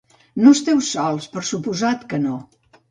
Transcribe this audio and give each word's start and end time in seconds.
No 0.45 0.53
esteu 0.59 0.81
sols, 0.89 1.29
per 1.37 1.47
suposat 1.53 2.11
que 2.15 2.23
no! 2.27 2.39